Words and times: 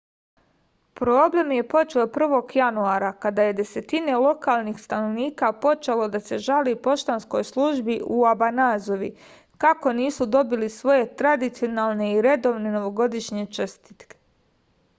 problem 0.99 1.51
je 1.55 1.63
počeo 1.71 2.05
1. 2.21 2.37
januara 2.59 3.09
kada 3.25 3.43
je 3.47 3.53
desetine 3.59 4.13
lokalnih 4.23 4.79
stanovnika 4.85 5.49
počelo 5.65 6.07
da 6.15 6.21
se 6.29 6.39
žali 6.45 6.73
poštanskoj 6.87 7.45
službi 7.49 7.97
u 8.15 8.17
obanazavi 8.31 9.09
kako 9.65 9.93
nisu 9.99 10.27
dobili 10.37 10.71
svoje 10.77 11.05
tradicionalne 11.23 12.09
i 12.15 12.25
redovne 12.29 12.73
novogodišnje 12.79 13.45
čestitke 13.59 14.19